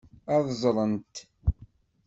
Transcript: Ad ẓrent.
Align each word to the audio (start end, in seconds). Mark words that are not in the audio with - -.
Ad 0.35 0.45
ẓrent. 0.61 1.15